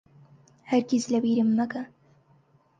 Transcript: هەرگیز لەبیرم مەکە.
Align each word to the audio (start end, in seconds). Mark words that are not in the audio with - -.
هەرگیز 0.69 1.03
لەبیرم 1.13 1.49
مەکە. 1.57 1.83